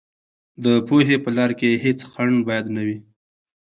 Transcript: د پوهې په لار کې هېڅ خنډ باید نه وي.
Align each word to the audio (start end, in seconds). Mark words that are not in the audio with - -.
د 0.63 0.65
پوهې 0.87 1.17
په 1.23 1.29
لار 1.37 1.51
کې 1.59 1.81
هېڅ 1.83 1.99
خنډ 2.11 2.35
باید 2.49 2.65
نه 2.75 2.81
وي. 2.87 2.97